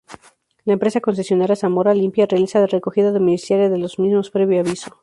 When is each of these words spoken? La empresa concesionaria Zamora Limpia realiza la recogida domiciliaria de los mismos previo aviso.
La 0.65 0.73
empresa 0.73 0.99
concesionaria 0.99 1.55
Zamora 1.55 1.93
Limpia 1.93 2.25
realiza 2.25 2.59
la 2.59 2.65
recogida 2.65 3.11
domiciliaria 3.11 3.69
de 3.69 3.77
los 3.77 3.99
mismos 3.99 4.31
previo 4.31 4.59
aviso. 4.61 4.97